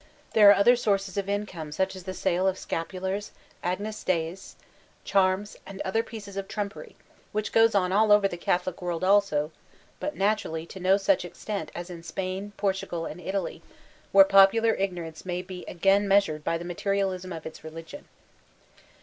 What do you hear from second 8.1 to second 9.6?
over the Catholic world also,